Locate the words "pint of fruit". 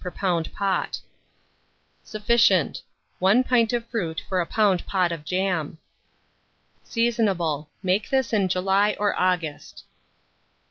3.43-4.19